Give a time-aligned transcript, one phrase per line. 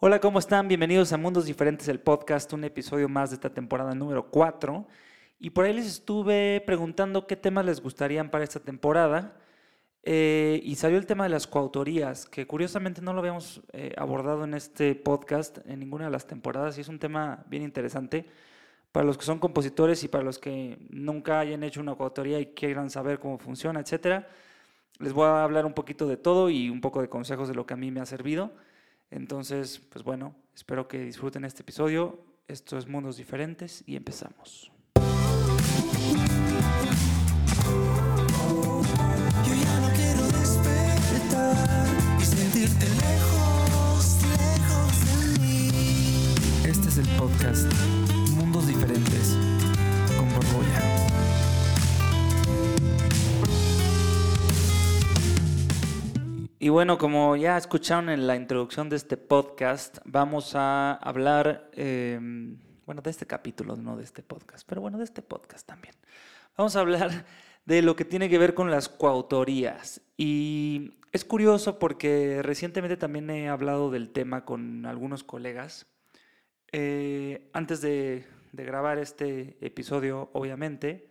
[0.00, 0.68] Hola, ¿cómo están?
[0.68, 4.86] Bienvenidos a Mundos Diferentes, el podcast, un episodio más de esta temporada número 4.
[5.38, 9.36] Y por ahí les estuve preguntando qué temas les gustarían para esta temporada.
[10.02, 14.44] Eh, y salió el tema de las coautorías, que curiosamente no lo habíamos eh, abordado
[14.44, 18.26] en este podcast en ninguna de las temporadas y es un tema bien interesante
[18.92, 22.46] para los que son compositores y para los que nunca hayan hecho una coautoría y
[22.46, 24.28] quieran saber cómo funciona, etcétera.
[24.98, 27.64] Les voy a hablar un poquito de todo y un poco de consejos de lo
[27.64, 28.52] que a mí me ha servido.
[29.14, 32.18] Entonces, pues bueno, espero que disfruten este episodio.
[32.48, 34.72] Esto es Mundos Diferentes y empezamos.
[39.46, 41.86] Yo ya no quiero despertar
[42.20, 45.68] y sentirte lejos, lejos de mí.
[46.64, 47.72] Este es el podcast
[48.32, 49.36] Mundos Diferentes
[50.18, 51.13] con Borbolla.
[56.64, 62.18] Y bueno, como ya escucharon en la introducción de este podcast, vamos a hablar, eh,
[62.86, 65.94] bueno, de este capítulo, no de este podcast, pero bueno, de este podcast también.
[66.56, 67.26] Vamos a hablar
[67.66, 70.00] de lo que tiene que ver con las coautorías.
[70.16, 75.86] Y es curioso porque recientemente también he hablado del tema con algunos colegas.
[76.72, 81.10] Eh, antes de, de grabar este episodio, obviamente,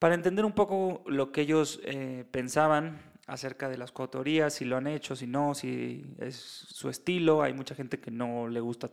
[0.00, 4.76] para entender un poco lo que ellos eh, pensaban acerca de las coautorías, si lo
[4.76, 7.42] han hecho, si no, si es su estilo.
[7.42, 8.90] Hay mucha gente que no le gusta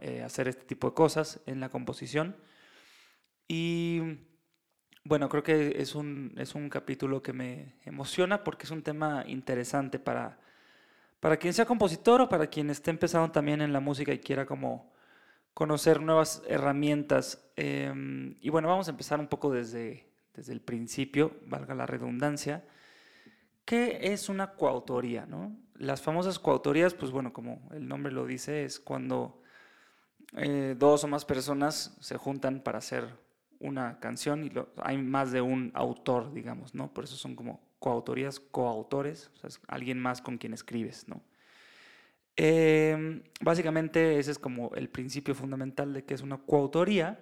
[0.00, 2.36] eh, hacer este tipo de cosas en la composición.
[3.48, 4.00] Y
[5.04, 9.24] bueno, creo que es un, es un capítulo que me emociona porque es un tema
[9.26, 10.38] interesante para,
[11.18, 14.46] para quien sea compositor o para quien esté empezando también en la música y quiera
[14.46, 14.92] como
[15.54, 17.50] conocer nuevas herramientas.
[17.56, 22.64] Em, y bueno, vamos a empezar un poco desde, desde el principio, valga la redundancia.
[23.64, 25.26] ¿Qué es una coautoría?
[25.26, 25.56] No?
[25.74, 29.42] Las famosas coautorías, pues bueno, como el nombre lo dice, es cuando
[30.36, 33.08] eh, dos o más personas se juntan para hacer
[33.60, 34.52] una canción y
[34.82, 36.92] hay más de un autor, digamos, ¿no?
[36.92, 41.22] Por eso son como coautorías, coautores, o sea, es alguien más con quien escribes, ¿no?
[42.36, 47.20] Em, básicamente ese es como el principio fundamental de que es una coautoría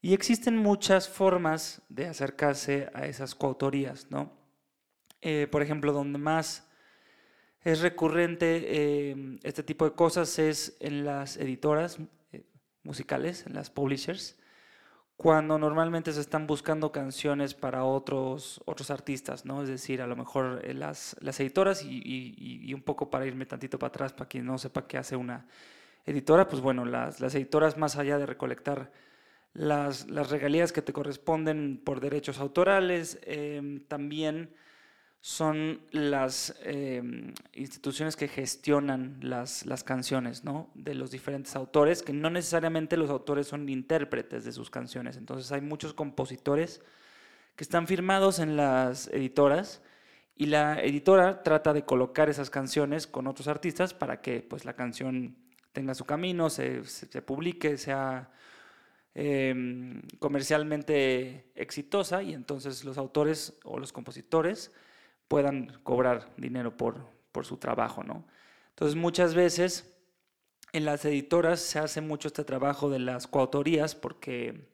[0.00, 4.41] y existen muchas formas de acercarse a esas coautorías, ¿no?
[5.22, 6.66] Eh, por ejemplo, donde más
[7.64, 11.98] es recurrente eh, este tipo de cosas es en las editoras
[12.32, 12.42] eh,
[12.82, 14.36] musicales, en las publishers,
[15.16, 19.62] cuando normalmente se están buscando canciones para otros, otros artistas, ¿no?
[19.62, 23.26] Es decir, a lo mejor eh, las, las editoras y, y- y un poco para
[23.26, 25.46] irme tantito para atrás, para quien no sepa qué hace una
[26.06, 28.90] editora, pues bueno, las, las editoras más allá de recolectar
[29.54, 34.50] las, las regalías que te corresponden por derechos autorales, em, también
[35.24, 40.68] son las em, instituciones que gestionan las, las canciones ¿no?
[40.74, 45.16] de los diferentes autores, que no necesariamente los autores son intérpretes de sus canciones.
[45.16, 46.82] Entonces hay muchos compositores
[47.54, 49.80] que están firmados en las editoras
[50.34, 54.74] y la editora trata de colocar esas canciones con otros artistas para que pues, la
[54.74, 55.36] canción
[55.72, 58.32] tenga su camino, se, se- se publique, sea
[59.14, 64.72] em, comercialmente exitosa y entonces los autores o los compositores
[65.32, 68.26] puedan cobrar dinero por, por su trabajo, ¿no?
[68.68, 69.90] Entonces muchas veces
[70.74, 74.68] en las editoras se hace mucho este trabajo de las coautorías porque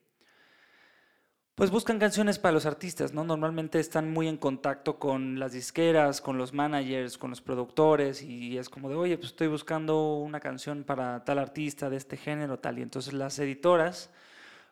[1.55, 3.23] pues buscan canciones para los artistas, ¿no?
[3.23, 8.57] Normalmente están muy en contacto con las disqueras, con los managers, con los productores y
[8.57, 12.59] es como de, oye, pues estoy buscando una canción para tal artista de este género,
[12.59, 12.79] tal.
[12.79, 14.09] Y entonces las editoras,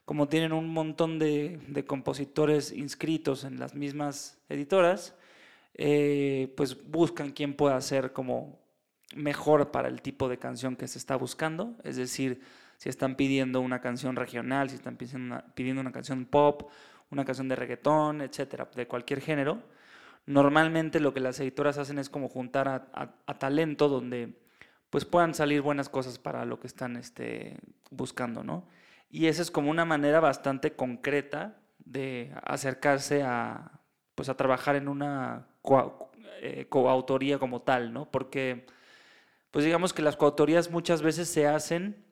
[0.04, 5.16] como tienen un montón de, de compositores inscritos en las mismas editoras,
[5.78, 8.60] eh, pues buscan quién pueda hacer como
[9.16, 11.76] mejor para el tipo de canción que se está buscando.
[11.84, 12.42] Es decir,
[12.78, 16.70] si están pidiendo una canción regional, si están pidiendo una, canción pop,
[17.10, 19.64] una canción de reggaetón, etcétera, de cualquier género.
[20.26, 24.36] Normalmente lo que las editoras hacen es como juntar a talento donde
[24.90, 27.58] pues puedan salir buenas cosas para lo que están este,
[27.92, 28.68] buscando, ¿no?
[29.10, 33.80] Y esa es como una manera bastante concreta de acercarse a,
[34.16, 35.48] pues a trabajar en una
[36.42, 38.10] eh, coautoría como tal, ¿no?
[38.12, 38.66] Porque,
[39.52, 42.06] pues digamos que las coautorías muchas veces se hacen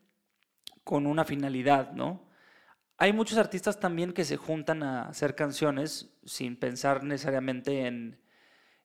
[0.84, 2.25] con una finalidad, ¿no?
[2.98, 8.22] Hay muchos artistas también que se juntan a hacer canciones sin pensar necesariamente en,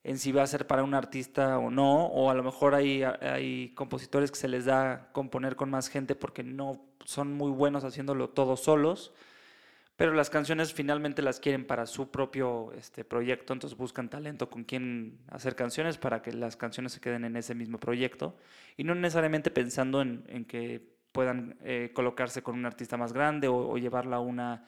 [0.02, 3.02] en si va a ser para un artista o no, o a lo mejor hay,
[3.02, 7.84] hay compositores que se les da componer con más gente porque no son muy buenos
[7.84, 9.12] haciéndolo todos solos,
[10.00, 14.64] pero las canciones finalmente las quieren para su propio este, proyecto, entonces buscan talento con
[14.64, 18.34] quien hacer canciones para que las canciones se queden en ese mismo proyecto
[18.78, 20.82] y no necesariamente pensando en, en que
[21.12, 24.66] puedan eh, colocarse con un artista más grande o, llevarla a una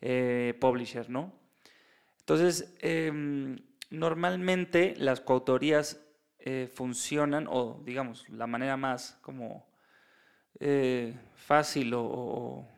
[0.00, 1.32] eh, publisher, ¿no?
[2.20, 3.56] Entonces, em,
[3.90, 6.00] normalmente las coautorías
[6.38, 9.66] eh, funcionan, o digamos, la manera más como
[11.34, 12.77] fácil o-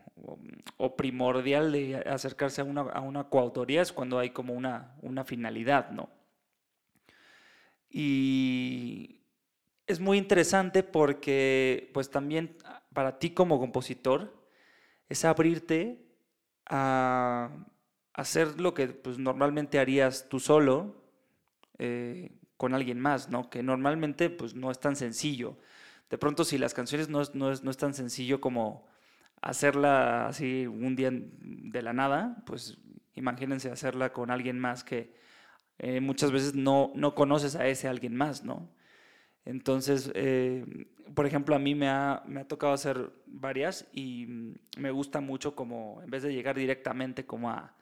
[0.77, 5.23] o- primordial de acercarse a una, a una coautoría es cuando hay como una, una
[5.23, 6.09] finalidad, ¿no?
[7.89, 9.21] Y
[9.87, 12.57] es muy interesante porque, pues también
[12.93, 14.33] para ti como compositor,
[15.09, 16.05] es abrirte
[16.67, 17.51] a
[18.13, 21.03] hacer lo que pues, normalmente harías tú solo
[21.79, 23.49] eh, con alguien más, ¿no?
[23.49, 25.57] Que normalmente pues, no es tan sencillo.
[26.09, 28.87] De pronto, si las canciones no es, no es, no es tan sencillo como
[29.41, 32.77] hacerla así un día de la nada, pues
[33.15, 35.13] imagínense hacerla con alguien más que
[35.79, 38.69] eh, muchas veces no, no conoces a ese alguien más, ¿no?
[39.45, 44.91] Entonces, eh, por ejemplo, a mí me ha, me ha tocado hacer varias y me
[44.91, 47.75] gusta mucho como, en vez de llegar directamente como a,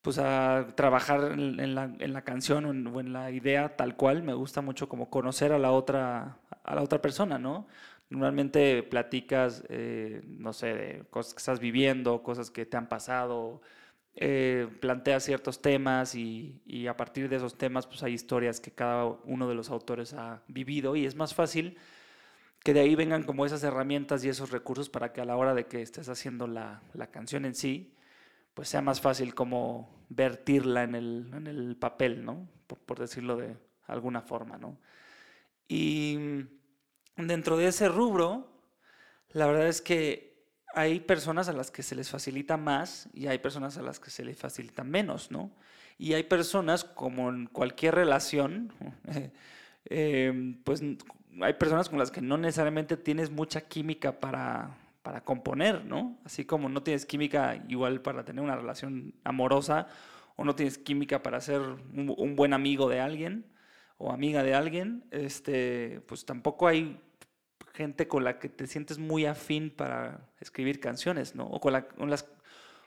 [0.00, 3.96] pues a trabajar en la, en la canción o en, o en la idea tal
[3.96, 7.66] cual, me gusta mucho como conocer a la otra, a la otra persona, ¿no?
[8.12, 13.62] Normalmente platicas, eh, no sé, de cosas que estás viviendo, cosas que te han pasado,
[14.14, 18.70] eh, planteas ciertos temas y, y a partir de esos temas pues hay historias que
[18.72, 21.78] cada uno de los autores ha vivido y es más fácil
[22.62, 25.54] que de ahí vengan como esas herramientas y esos recursos para que a la hora
[25.54, 27.94] de que estés haciendo la, la canción en sí,
[28.54, 32.48] pues sea más fácil como vertirla en el, en el papel, ¿no?
[32.66, 33.56] Por, por decirlo de
[33.86, 34.78] alguna forma, ¿no?
[35.68, 36.18] Y
[37.16, 38.48] dentro de ese rubro,
[39.30, 40.32] la verdad es que
[40.74, 44.10] hay personas a las que se les facilita más y hay personas a las que
[44.10, 45.50] se les facilita menos, ¿no?
[45.98, 48.72] Y hay personas, como en cualquier relación,
[49.84, 50.82] eh, pues
[51.40, 56.18] hay personas con las que no necesariamente tienes mucha química para, para componer, ¿no?
[56.24, 59.86] Así como no tienes química igual para tener una relación amorosa
[60.36, 63.52] o no tienes química para ser un buen amigo de alguien
[64.02, 67.00] o amiga de alguien, este, pues tampoco hay
[67.74, 71.46] gente con la que te sientes muy afín para escribir canciones, ¿no?
[71.46, 72.28] O con, la- con las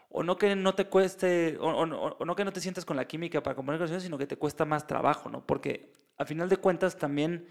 [0.10, 3.44] o no que no te cueste, o, no que no te sientas con la química
[3.44, 5.46] para componer canciones, sino que te cuesta más trabajo, ¿no?
[5.46, 7.48] Porque a final de cuentas también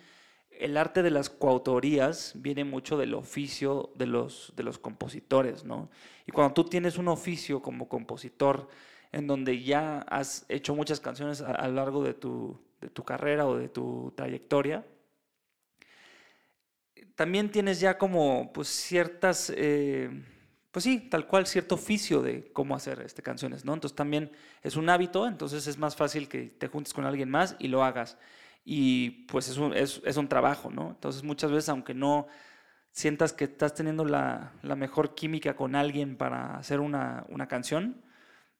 [0.50, 5.90] el arte de las coautorías viene mucho del oficio de los, de los compositores, ¿no?
[6.26, 8.69] Y cuando tú tienes un oficio como compositor
[9.12, 13.47] en donde ya has hecho muchas canciones a lo largo de tu, de tu carrera
[13.47, 14.85] o de tu trayectoria,
[17.15, 20.11] también tienes ya como pues ciertas, eh,
[20.71, 23.75] pues sí, tal cual cierto oficio de cómo hacer este, canciones, ¿no?
[23.75, 24.31] Entonces también
[24.63, 27.85] es un hábito, entonces es más fácil que te juntes con alguien más y lo
[27.85, 28.19] hagas.
[28.65, 30.91] Y pues es un, es, es un trabajo, ¿no?
[30.91, 32.27] Entonces muchas veces, aunque no
[32.91, 38.04] sientas que estás teniendo la, la mejor química con alguien para hacer una, una canción,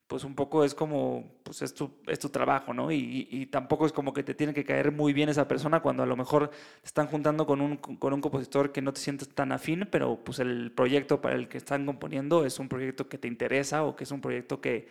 [0.07, 2.91] pues un poco es como, pues es tu, es tu trabajo, ¿no?
[2.91, 6.03] Y, y- tampoco es como que te tiene que caer muy bien esa persona cuando
[6.03, 9.29] a lo mejor te están juntando con un, con un compositor que no te sientes
[9.33, 13.17] tan afín, pero pues el proyecto para el que están componiendo es un proyecto que
[13.17, 14.87] te interesa o que es un proyecto que,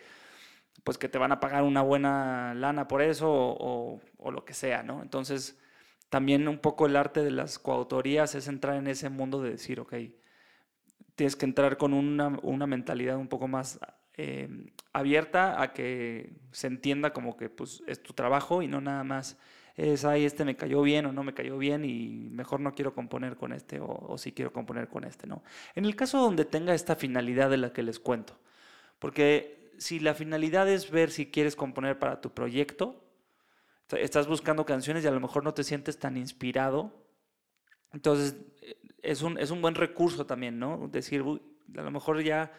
[0.83, 4.45] pues que te van a pagar una buena lana por eso o, o- o lo
[4.45, 5.01] que sea, ¿no?
[5.01, 5.57] Entonces,
[6.09, 9.79] también un poco el arte de las coautorías es entrar en ese mundo de decir,
[9.79, 9.93] ok,
[11.15, 13.79] tienes que entrar con una, una mentalidad un poco más
[14.17, 14.49] eh,
[14.93, 19.37] abierta a que se entienda como que pues, es tu trabajo y no nada más
[19.75, 22.93] es, ay, este me cayó bien o no me cayó bien y mejor no quiero
[22.93, 25.43] componer con este o, o sí quiero componer con este, ¿no?
[25.75, 28.39] En el caso donde tenga esta finalidad de la que les cuento,
[28.99, 33.03] porque si la finalidad es ver si quieres componer para tu proyecto,
[33.91, 36.93] estás buscando canciones y a lo mejor no te sientes tan inspirado,
[37.93, 40.87] entonces eh, es un, es un buen recurso también, ¿no?
[40.87, 41.41] Decir, "Uy,
[41.77, 42.51] a lo mejor ya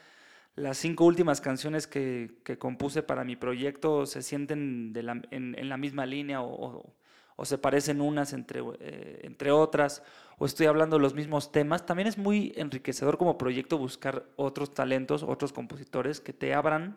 [0.56, 4.92] las cinco últimas canciones que, que compuse para mi proyecto se sienten
[5.30, 6.94] en, en la misma línea o,
[7.36, 10.02] o- se parecen unas entre, eh, entre otras,
[10.38, 11.84] o estoy hablando de los mismos temas.
[11.84, 16.96] También es muy enriquecedor como proyecto buscar otros talentos, otros compositores que te abran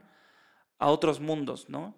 [0.77, 1.97] a otros mundos, ¿no?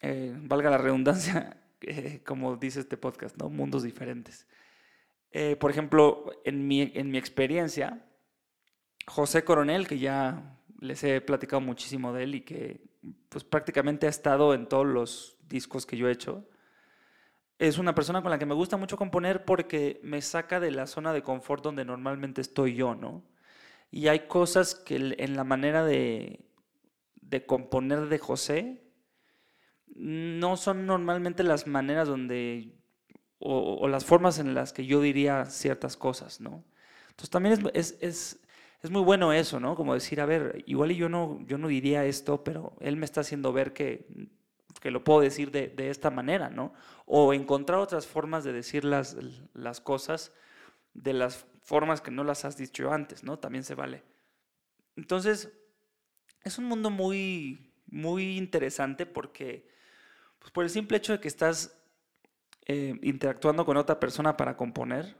[0.00, 3.48] Eh, valga la redundancia, eh, como dice este podcast, ¿no?
[3.48, 4.48] Mundos diferentes.
[5.60, 8.04] Por ejemplo, en mi, en mi experiencia,
[9.06, 12.80] José Coronel, que ya les he platicado muchísimo de él y que
[13.28, 16.48] pues prácticamente ha estado en todos los discos que yo he hecho,
[17.58, 20.86] es una persona con la que me gusta mucho componer porque me saca de la
[20.86, 23.22] zona de confort donde normalmente estoy yo, ¿no?
[23.90, 26.44] Y hay cosas que en la manera de,
[27.20, 28.82] de componer de José
[29.94, 32.74] no son normalmente las maneras donde,
[33.38, 36.64] o, o las formas en las que yo diría ciertas cosas, ¿no?
[37.10, 38.40] Entonces también es, es, es,
[38.82, 39.74] es, muy bueno eso, ¿no?
[39.74, 43.22] Como decir, a ver, igual yo no, yo no diría esto, pero él me está
[43.22, 44.06] haciendo ver que,
[44.80, 46.72] que lo puedo decir de, de, esta manera, ¿no?
[47.06, 49.16] O encontrar otras formas de decir las,
[49.54, 50.32] las cosas
[50.94, 53.38] de las formas que no las has dicho antes, ¿no?
[53.38, 54.02] También se vale.
[54.96, 55.52] Entonces,
[56.42, 59.68] es un mundo muy, muy interesante porque,
[60.38, 61.78] pues por el simple hecho de que estás
[62.66, 65.16] eh, interactuando con otra persona para componer,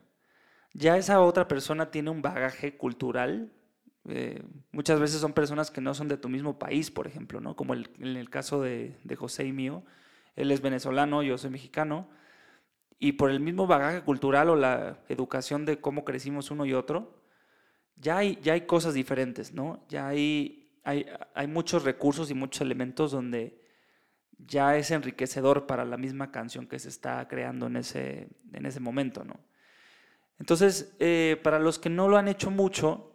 [0.75, 3.53] ya esa otra persona tiene un bagaje cultural.
[4.09, 7.55] Eh, muchas veces son personas que no son de tu mismo país, por ejemplo, ¿no?
[7.57, 7.87] como en
[8.17, 9.85] el caso de, de José y mío.
[10.35, 12.09] Él es venezolano, yo soy mexicano.
[12.99, 17.23] Y por el mismo bagaje cultural o la educación de cómo crecimos uno y otro,
[17.97, 19.85] ya hay, ya hay cosas diferentes, ¿no?
[19.89, 23.61] Ya hay, hay, hay muchos recursos y muchos elementos donde
[24.39, 28.81] ya es enriquecedor para la misma canción que se está creando en ese, en ese
[28.81, 29.41] momento, ¿no?
[30.39, 33.13] Entonces, eh, para los que no lo han hecho mucho,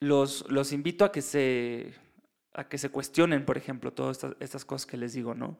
[0.00, 1.94] los, los invito a que, se,
[2.54, 5.58] a que se cuestionen, por ejemplo, todas estas, estas cosas que les digo, ¿no?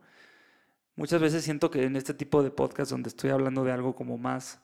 [0.94, 4.18] Muchas veces siento que en este tipo de podcast donde estoy hablando de algo como
[4.18, 4.60] más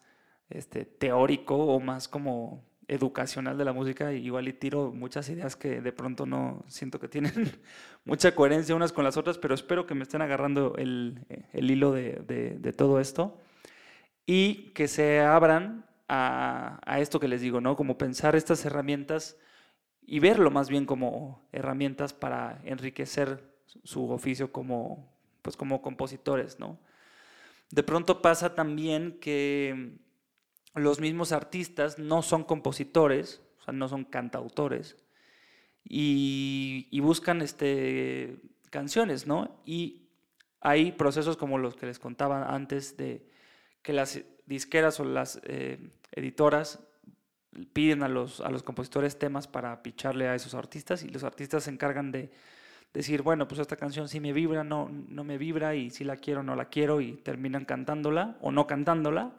[0.51, 5.81] este, teórico o más como educacional de la música, igual y tiro muchas ideas que
[5.81, 7.33] de pronto no siento que tienen
[8.05, 11.21] mucha coherencia unas con las otras, pero espero que me estén agarrando el,
[11.53, 13.39] el hilo de, de, de, todo esto
[14.31, 17.77] y que se abran a, esto que les digo, ¿no?
[17.77, 19.39] Como pensar estas herramientas
[20.07, 23.43] y verlo más bien como herramientas para enriquecer
[23.85, 26.79] su oficio como, pues como compositores, ¿no?
[27.71, 29.97] De pronto pasa también que
[30.75, 34.99] los mismos artistas no son compositores, o sea, no son cantautores,
[35.85, 38.37] y, y buscan este,
[38.69, 39.63] canciones, ¿no?
[39.65, 40.11] Y
[40.61, 43.27] hay procesos como los que les contaba antes de
[43.83, 45.79] que las disqueras o las eh,
[46.13, 46.81] editoras
[47.73, 51.65] piden a los, a los compositores temas para picharle a esos artistas y los artistas
[51.65, 52.31] se encargan de
[52.93, 56.17] decir, bueno, pues esta canción sí me vibra, no, no me vibra y si la
[56.17, 59.33] quiero, no la quiero y terminan cantándola o no cantándola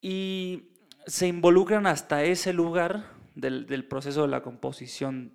[0.00, 0.70] y
[1.06, 5.34] se involucran hasta ese lugar del, del proceso de la composición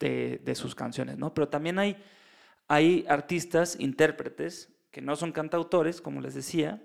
[0.00, 1.34] de, de, sus canciones, ¿no?
[1.34, 1.96] Pero también hay,
[2.68, 6.82] hay artistas, intérpretes, no son cantautores, como les decía,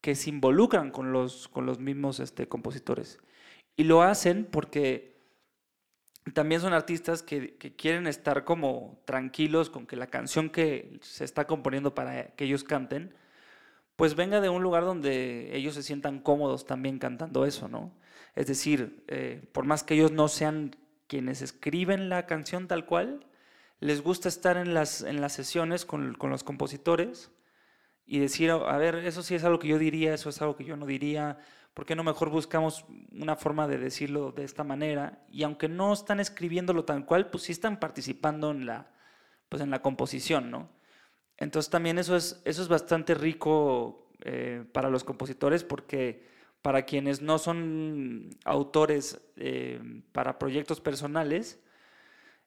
[0.00, 3.18] que se involucran con los, con los mismos este, compositores.
[3.76, 5.14] Y lo hacen porque
[6.32, 11.24] también son artistas que, que, quieren estar como tranquilos con que la canción que se
[11.24, 13.14] está componiendo para que ellos canten,
[13.96, 17.92] pues venga de un lugar donde ellos se sientan cómodos también cantando eso, ¿no?
[18.34, 23.26] Es decir, eh, por más que ellos no sean quienes escriben la canción tal cual,
[23.80, 27.30] les gusta estar en las, en las sesiones con, con, los compositores
[28.06, 30.64] y decir, a ver, eso sí es algo que yo diría, eso es algo que
[30.64, 31.38] yo no diría,
[31.72, 35.24] ¿por qué no mejor buscamos una forma de decirlo de esta manera?
[35.30, 38.92] Y aunque no están escribiéndolo tal cual, pues sí están participando en la,
[39.48, 40.68] pues en la composición, ¿no?
[41.36, 46.24] Entonces también eso es, eso es bastante rico eh, para los compositores porque
[46.62, 49.80] para quienes no son autores eh,
[50.12, 51.60] para proyectos personales,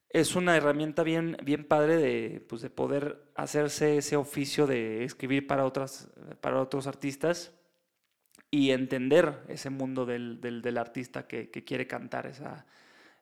[0.09, 5.47] es una herramienta bien, bien padre de, pues, de poder hacerse ese oficio de escribir
[5.47, 6.09] para, otras,
[6.41, 7.53] para otros artistas
[8.49, 12.65] y entender ese mundo del, del, del artista que, que, quiere cantar esa,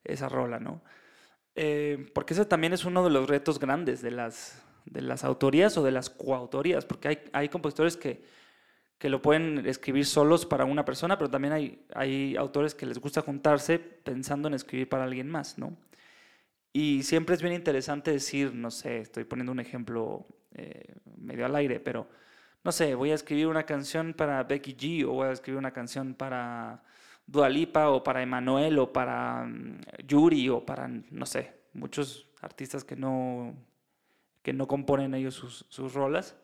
[0.03, 0.83] esa rola, ¿no?
[1.55, 5.77] Eh, porque ese también es uno de los retos grandes de las, de las autorías
[5.77, 8.23] o de las coautorías, porque hay, hay compositores que,
[8.99, 12.99] que lo pueden escribir solos para una persona, pero también hay, hay autores que les
[12.99, 15.75] gusta juntarse pensando en escribir para alguien más, ¿no?
[16.77, 21.55] Y siempre es bien interesante decir, no sé, estoy poniendo un ejemplo eh, medio al
[21.55, 22.05] aire, pero
[22.65, 25.71] no sé, voy a escribir una canción para Becky G o voy a escribir una
[25.71, 26.83] canción para
[27.25, 32.97] Dualipa o para Emanuel o para um, Yuri o para, no sé, muchos artistas que
[32.97, 33.55] no
[34.41, 36.35] que no componen ellos sus, sus rolas.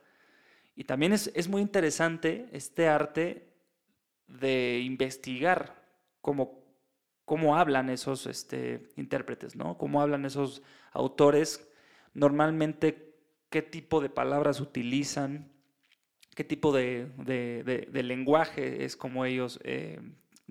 [0.77, 3.50] Y también es, es, muy interesante este arte
[4.29, 5.75] de investigar
[6.21, 6.61] cómo,
[7.31, 9.77] cómo hablan esos este, intérpretes, ¿no?
[9.77, 11.65] Cómo hablan esos autores,
[12.13, 13.15] normalmente
[13.50, 15.50] qué tipo de palabras utilizan,
[16.35, 20.01] qué tipo de, de, de, lenguaje es como ellos eh,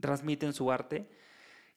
[0.00, 1.06] transmiten su arte.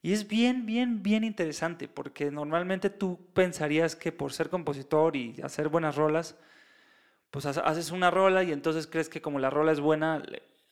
[0.01, 5.35] Y es bien, bien, bien interesante, porque normalmente tú pensarías que por ser compositor y
[5.43, 6.39] hacer buenas rolas,
[7.29, 10.23] pues haces una rola y entonces crees que como la rola es buena,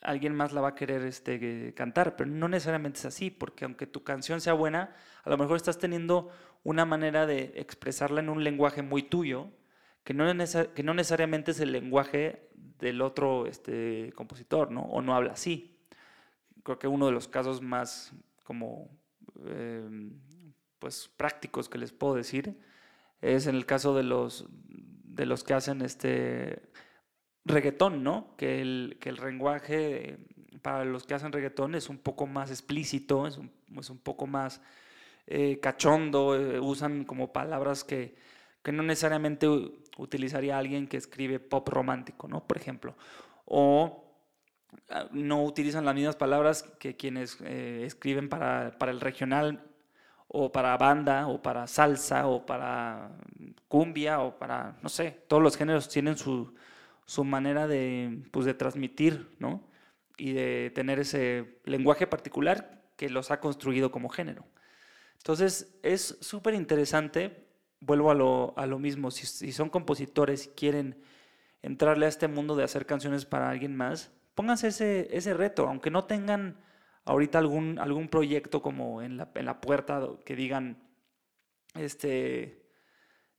[0.01, 3.87] alguien más la va a querer este, cantar, pero no necesariamente es así, porque aunque
[3.87, 6.29] tu canción sea buena, a lo mejor estás teniendo
[6.63, 9.49] una manera de expresarla en un lenguaje muy tuyo,
[10.03, 10.25] que no,
[10.73, 14.81] que no necesariamente es el lenguaje del otro este, compositor, ¿no?
[14.81, 15.77] O no habla así.
[16.63, 18.89] Creo que uno de los casos más como
[19.45, 20.11] eh,
[20.79, 22.59] pues prácticos que les puedo decir
[23.21, 26.61] es en el caso de los de los que hacen este
[27.45, 28.35] reggaetón, ¿no?
[28.37, 30.17] Que el, que el lenguaje
[30.61, 34.27] para los que hacen reggaetón es un poco más explícito, es un, es un poco
[34.27, 34.61] más
[35.27, 38.15] eh, cachondo, eh, usan como palabras que,
[38.63, 39.47] que no necesariamente
[39.97, 42.45] utilizaría alguien que escribe pop romántico, ¿no?
[42.45, 42.95] Por ejemplo.
[43.45, 44.03] O
[44.89, 49.63] ah, no utilizan las mismas palabras que quienes eh, escriben para, para el regional
[50.27, 53.11] o para banda o para salsa o para
[53.67, 56.53] cumbia o para, no sé, todos los géneros tienen su,
[57.05, 59.67] su manera de, pues, de transmitir, ¿no?
[60.17, 64.45] Y de tener ese lenguaje particular que los ha construido como género.
[65.17, 67.47] Entonces, es súper interesante,
[67.79, 71.01] vuelvo a lo, a lo mismo, si, si son compositores y quieren
[71.61, 75.91] entrarle a este mundo de hacer canciones para alguien más, pónganse ese, ese reto, aunque
[75.91, 76.57] no tengan
[77.05, 80.81] ahorita algún, algún proyecto como en la, en la puerta que digan,
[81.75, 82.60] este,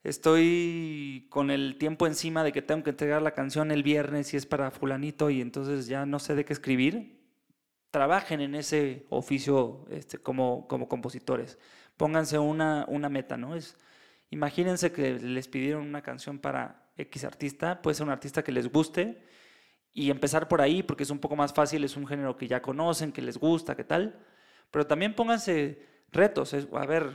[0.05, 4.37] estoy con el tiempo encima de que tengo que entregar la canción el viernes y
[4.37, 7.21] es para fulanito y entonces ya no sé de qué escribir,
[7.91, 11.59] trabajen en ese oficio este, como, como compositores.
[11.97, 13.55] Pónganse una, una meta, ¿no?
[13.55, 13.77] Es,
[14.31, 18.71] imagínense que les pidieron una canción para X artista, puede ser un artista que les
[18.71, 19.23] guste
[19.93, 22.63] y empezar por ahí porque es un poco más fácil, es un género que ya
[22.63, 24.19] conocen, que les gusta, qué tal.
[24.71, 26.53] Pero también pónganse retos.
[26.55, 27.11] es- a ver,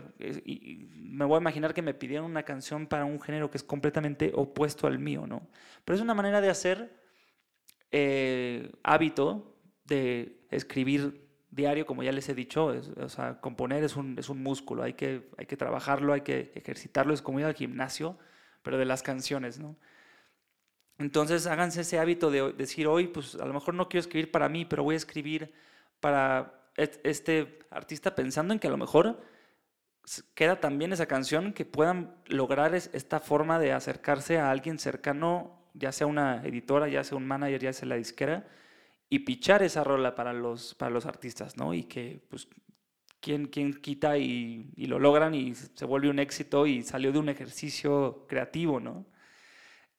[0.96, 4.32] me voy a imaginar que me pidieron una canción para un género que es completamente
[4.36, 5.48] opuesto al mío, ¿no?
[5.86, 6.92] Pero es una manera de hacer
[7.92, 14.18] eh, hábito de escribir diario, como ya les he dicho, o sea, componer es un,
[14.20, 17.54] es un músculo, hay que, hay que trabajarlo, hay que ejercitarlo, es como ir al
[17.56, 18.18] gimnasio,
[18.64, 19.78] pero de las canciones, ¿no?
[20.98, 24.50] Entonces háganse ese hábito de decir hoy, pues a lo mejor no quiero escribir para
[24.50, 25.54] mí, pero voy a escribir
[26.00, 29.22] para este artista pensando en que a lo mejor
[30.36, 35.60] queda también esa canción que puedan lograr es- esta forma de acercarse a alguien cercano,
[35.74, 38.48] ya sea una editora, ya sea un manager, ya sea la disquera,
[39.10, 41.74] y pichar esa rola para los, para los artistas, ¿no?
[41.74, 42.48] Y que, pues,
[43.22, 47.20] quien, quien quita y, y lo logran y se vuelve un éxito y salió de
[47.20, 49.06] un ejercicio creativo, ¿no?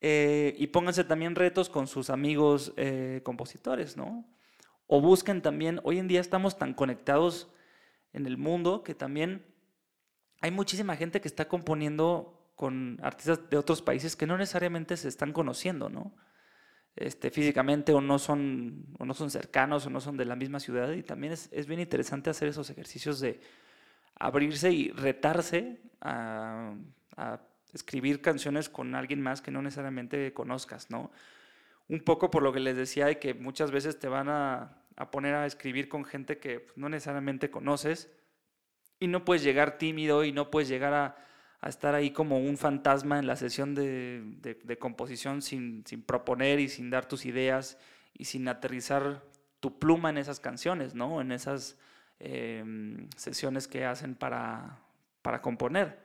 [0.01, 4.25] Eh, y pónganse también retos con sus amigos eh, compositores, ¿no?
[4.89, 7.53] O busquen también, hoy en día estamos tan conectados
[8.15, 9.45] en el mundo que también
[10.41, 15.09] hay muchísima gente que está componiendo con artistas de otros países que no necesariamente se
[15.09, 16.17] están conociendo, ¿no?
[16.97, 20.59] Este, físicamente o no, son, o no son cercanos o no son de la misma
[20.59, 23.41] ciudad y también es, es bien interesante hacer esos ejercicios de
[24.17, 26.75] abrirse y retarse a,
[27.17, 27.41] a
[27.75, 31.13] escribir canciones con alguien más que no necesariamente conozcas, ¿no?
[31.89, 35.11] Un poco por lo que les decía de que muchas veces te van a, a
[35.11, 38.11] poner a escribir con gente que pues, no necesariamente conoces
[39.01, 41.17] y no puedes llegar tímido y no puedes llegar a,
[41.61, 46.61] a estar ahí como un fantasma en la sesión de, de- composición sin, sin proponer
[46.61, 47.79] y sin dar tus ideas
[48.15, 49.25] y sin aterrizar
[49.61, 51.21] tu pluma en esas canciones, ¿no?
[51.21, 51.79] En esas
[52.19, 54.81] em, sesiones que hacen para,
[55.23, 55.99] para componer.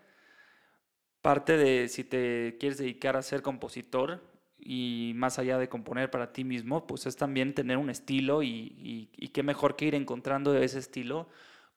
[1.21, 4.21] Parte de si te quieres dedicar a ser compositor
[4.65, 9.09] y más allá de componer para ti mismo, pues es también tener un estilo y,
[9.17, 11.27] y- qué mejor que ir encontrando ese estilo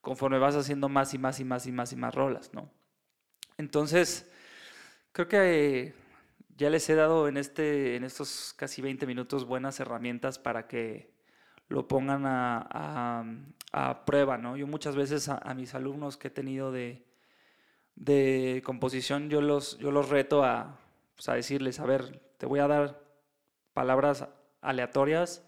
[0.03, 2.71] conforme vas haciendo más y más y más y más y más rolas, ¿no?
[3.59, 4.31] Entonces,
[5.13, 5.95] creo que
[6.57, 11.11] ya les he dado en, este, en estos casi 20 minutos buenas herramientas para que
[11.69, 13.25] lo pongan a, a-
[14.07, 14.57] prueba, ¿no?
[14.57, 17.05] Yo muchas veces a, a mis alumnos que he tenido de,
[17.97, 20.79] de composición, yo los, yo los reto a,
[21.17, 23.03] pues, a decirles, a ver, te voy a dar
[23.73, 24.29] palabras
[24.61, 25.45] aleatorias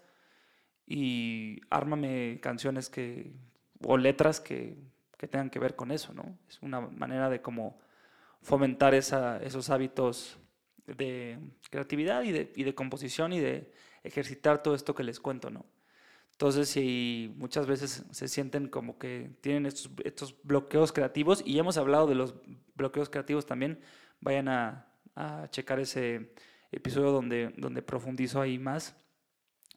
[0.85, 3.33] y ármame canciones que,
[3.83, 4.77] o letras que,
[5.17, 6.37] que tengan que ver con eso, ¿no?
[6.47, 7.79] Es una manera de como
[8.41, 10.37] fomentar esos hábitos
[10.87, 11.37] de
[11.69, 13.71] creatividad y de, y de composición y de
[14.03, 15.65] ejercitar todo esto que les cuento, ¿no?
[16.31, 21.77] Entonces, si muchas veces se sienten como que tienen estos, estos bloqueos creativos, y hemos
[21.77, 22.33] hablado de los
[22.75, 23.81] bloqueos creativos también,
[24.21, 26.33] vayan a, a checar ese
[26.71, 28.95] episodio donde, donde profundizo ahí más.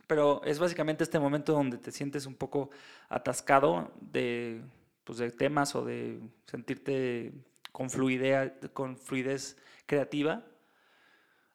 [0.06, 2.70] Pero es básicamente este momento donde te sientes un poco
[3.08, 4.62] atascado de,
[5.04, 7.32] pues, de temas o de sentirte
[7.72, 10.44] con, fluidez creativa.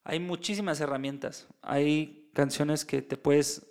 [0.04, 1.48] Hay muchísimas herramientas.
[1.62, 3.66] Hay canciones que te puedes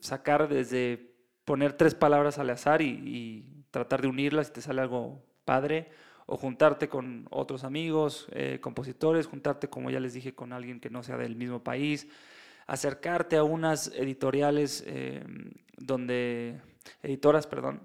[0.00, 4.82] sacar desde poner tres palabras al azar y, y tratar de unirlas y te sale
[4.82, 5.90] algo padre,
[6.30, 10.90] o juntarte con otros amigos, eh, compositores, juntarte, como ya les dije, con alguien que
[10.90, 12.06] no sea del mismo país,
[12.66, 15.24] acercarte a unas editoriales eh,
[15.78, 16.60] donde,
[17.02, 17.80] editoras, perdón,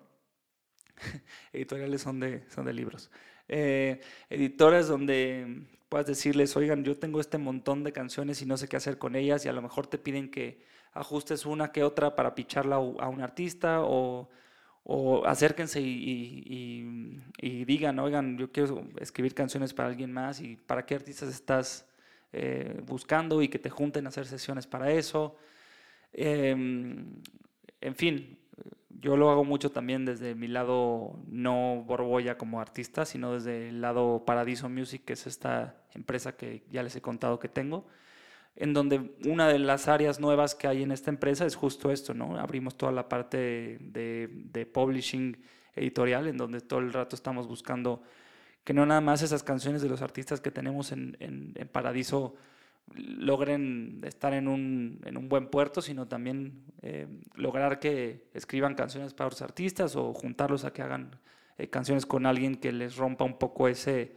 [1.54, 3.12] editoriales son de, son de libros,
[3.48, 8.68] eh, editoras donde puedas decirles, oigan, yo tengo este montón de canciones y no sé
[8.68, 12.14] qué hacer con ellas y a lo mejor te piden que ajustes una que otra
[12.18, 14.28] para picharla a un artista o,
[14.84, 20.96] o acérquense y, digan, oigan, yo quiero escribir canciones para alguien más y para qué
[20.96, 21.88] artistas estás
[22.34, 25.38] eh, buscando y que te junten a hacer sesiones para eso.
[26.12, 27.22] Em,
[27.82, 28.38] en fin,
[28.90, 33.82] yo lo hago mucho también desde mi lado no Borbolla como artista, sino desde el
[33.82, 37.86] lado Paradiso Music, que es esta empresa que ya les he contado que tengo,
[38.56, 42.14] en donde una de las áreas nuevas que hay en esta empresa es justo esto,
[42.14, 42.38] ¿no?
[42.38, 43.38] Abrimos toda la parte
[43.80, 45.38] de, de publishing
[45.76, 48.04] editorial, en donde todo el rato estamos buscando
[48.64, 52.36] que no nada más esas canciones de los artistas que tenemos en, en, Paradiso
[52.96, 59.14] logren estar en un, en un, buen puerto, sino también eh, lograr que escriban canciones
[59.14, 61.20] para otros artistas o juntarlos a que hagan
[61.58, 64.16] eh, canciones con alguien que les rompa un poco ese,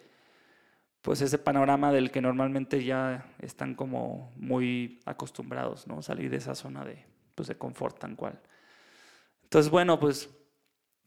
[1.06, 6.02] pues ese panorama del que normalmente ya están como muy acostumbrados, ¿no?
[6.02, 8.40] Salir de esa zona de, pues, de confort tan cual.
[9.44, 10.28] Entonces, bueno, pues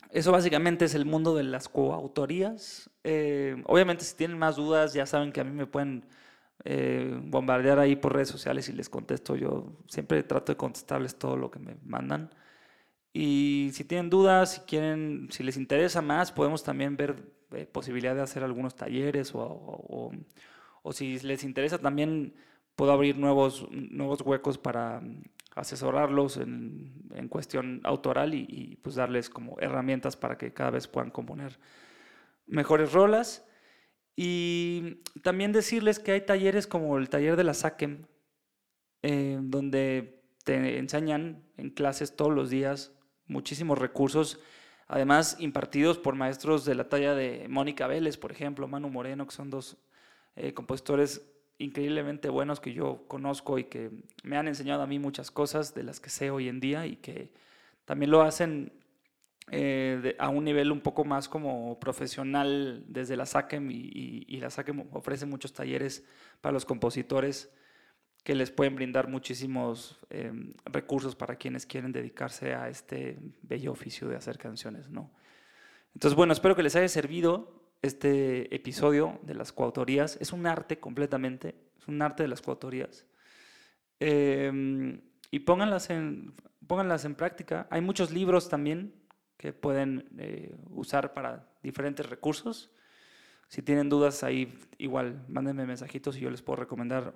[0.09, 2.89] eso básicamente es el mundo de las coautorías.
[3.03, 6.05] Eh, obviamente si tienen más dudas, ya saben que a mí me pueden
[6.63, 9.35] eh, bombardear ahí por redes sociales y les contesto.
[9.35, 12.33] Yo siempre trato de contestarles todo lo que me mandan.
[13.11, 18.15] Y si tienen dudas, si quieren, si les interesa más, podemos también ver eh, posibilidad
[18.15, 20.11] de hacer algunos talleres o, o,
[20.83, 22.35] o, si les interesa también
[22.75, 25.23] puedo abrir nuevos, nuevos huecos para mm,
[25.55, 30.87] asesorarlos en, en cuestión autoral y, y, pues darles como herramientas para que cada vez
[30.87, 31.59] puedan componer
[32.45, 33.45] mejores rolas.
[34.15, 38.05] Y también decirles que hay talleres como el taller de la SACEM,
[39.01, 42.91] eh, donde te enseñan en clases todos los días
[43.27, 44.39] muchísimos recursos,
[44.89, 49.35] además impartidos por maestros de la talla de Mónica Vélez, por ejemplo, Manu Moreno, que
[49.35, 49.77] son dos
[50.35, 51.21] eh, compositores
[51.59, 53.91] increíblemente buenos que yo conozco y que
[54.23, 56.95] me han enseñado a mí muchas cosas de las que sé hoy en día y
[56.95, 57.31] que
[57.85, 58.71] también lo hacen
[59.51, 64.39] eh, a un nivel un poco más como profesional desde la SACEM y, y, y,
[64.39, 66.03] la SACEM ofrece muchos talleres
[66.41, 67.51] para los compositores
[68.23, 70.31] que les pueden brindar muchísimos eh,
[70.65, 75.11] recursos para quienes quieren dedicarse a este bello oficio de hacer canciones, ¿no?
[75.93, 80.17] Entonces, bueno, espero que les haya servido este episodio de las coautorías.
[80.21, 83.05] Es un arte completamente, es un arte de las coautorías.
[83.99, 85.01] Eh,
[85.31, 86.33] y pónganlas en,
[86.67, 87.67] pónganlas en práctica.
[87.69, 88.93] Hay muchos libros también
[89.37, 92.71] que pueden eh, usar para diferentes recursos.
[93.47, 97.13] Si tienen dudas ahí, igual mándenme mensajitos y yo les puedo recomendar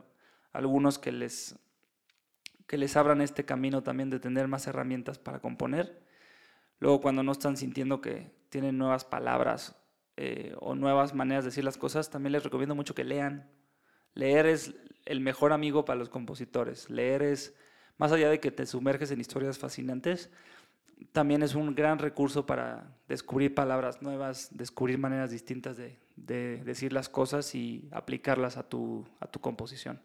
[0.54, 1.56] algunos que les,
[2.68, 6.02] que les abran este camino también de tener más herramientas para componer.
[6.80, 9.76] Luego cuando no están sintiendo que tienen nuevas palabras
[10.16, 13.50] eh, o nuevas maneras de decir las cosas, también les recomiendo mucho que lean.
[14.13, 16.89] Leer es el mejor amigo para los compositores.
[16.89, 17.56] Leer es,
[17.98, 20.30] más allá de que te sumerges en historias fascinantes,
[21.12, 26.94] también es un gran recurso para descubrir palabras nuevas, descubrir maneras distintas de, de decir
[26.94, 30.00] las cosas y aplicarlas a tu, a tu composición.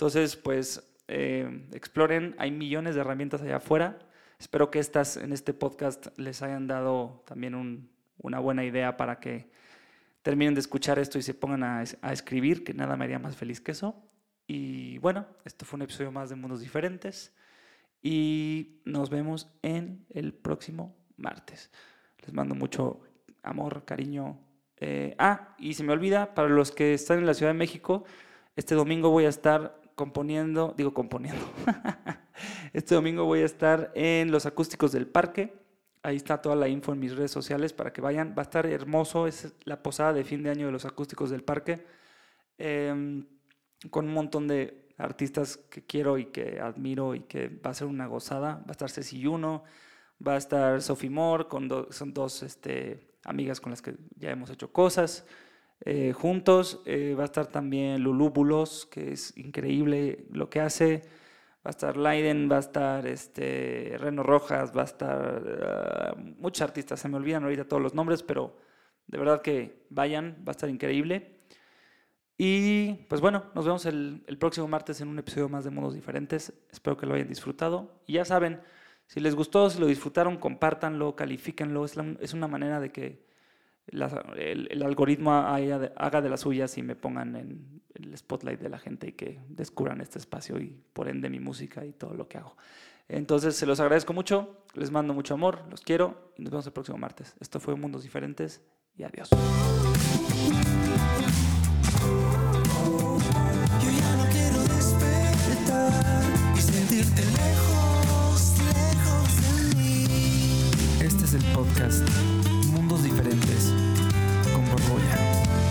[0.00, 3.98] Entonces, pues eh, exploren, hay millones de herramientas allá afuera.
[4.38, 9.20] Espero que estas en este podcast les hayan dado también un, una buena idea para
[9.20, 9.50] que
[10.22, 13.36] terminen de escuchar esto y se pongan a, a escribir, que nada me haría más
[13.36, 14.02] feliz que eso.
[14.46, 17.36] Y bueno, esto fue un episodio más de Mundos Diferentes
[18.00, 21.70] y nos vemos en el próximo martes.
[22.22, 23.02] Les mando mucho
[23.42, 24.40] amor, cariño.
[24.78, 28.04] Eh, ah, y se me olvida, para los que están en la Ciudad de México,
[28.56, 31.44] este domingo voy a estar componiendo, digo componiendo,
[32.72, 35.52] este domingo voy a estar en los acústicos del parque.
[36.02, 38.30] Ahí está toda la info en mis redes sociales para que vayan.
[38.30, 41.44] Va a estar hermoso, es la posada de fin de año de los acústicos del
[41.44, 41.84] parque,
[42.56, 43.26] eh,
[43.90, 47.86] con un montón de artistas que quiero y que admiro y que va a ser
[47.86, 48.54] una gozada.
[48.60, 49.64] Va a estar Ceci Juno,
[50.26, 54.30] va a estar Sophie Moore, con do, son dos este, amigas con las que ya
[54.30, 55.26] hemos hecho cosas
[55.82, 56.80] eh, juntos.
[56.84, 61.02] Eh, va a estar también Lulú Bulos, que es increíble lo que hace.
[61.66, 66.62] Va a estar Leiden, va a estar este, Reno Rojas, va a estar uh, muchos
[66.62, 68.56] artistas, se me olvidan ahorita todos los nombres, pero
[69.06, 71.40] de verdad que vayan, va a estar increíble.
[72.38, 76.54] Y pues bueno, nos vemos el, próximo martes en un episodio más de Mundos Diferentes.
[76.70, 78.00] Espero que lo hayan disfrutado.
[78.06, 78.62] Y ya saben,
[79.06, 81.84] si les gustó, si lo disfrutaron, compártanlo, califíquenlo.
[81.84, 83.29] Es, es una manera de que
[83.90, 88.68] la- el, el algoritmo haga de las suyas y me pongan en el spotlight de
[88.68, 92.28] la gente y que descubran este espacio y por ende mi música y todo lo
[92.28, 92.56] que hago.
[93.08, 96.72] Entonces se los agradezco mucho, les mando mucho amor, los quiero y nos vemos el
[96.72, 97.34] próximo martes.
[97.40, 98.62] Esto fue Mundos Diferentes
[98.96, 99.28] y adiós.
[103.80, 106.22] Yo ya no quiero despertar
[106.56, 110.04] y sentirte lejos, lejos de mí.
[111.04, 112.08] Este es el podcast
[113.00, 113.72] somos diferentes.
[114.52, 115.69] Con Borgoya.